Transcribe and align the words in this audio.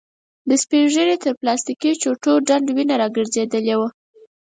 د 0.49 0.51
سپين 0.63 0.85
ږيري 0.93 1.15
تر 1.23 1.33
پلاستيکې 1.41 1.91
چوټو 2.01 2.31
ډنډ 2.47 2.67
وينه 2.75 2.95
را 3.01 3.07
ګرځېدلې 3.15 3.75
وه. 3.79 3.87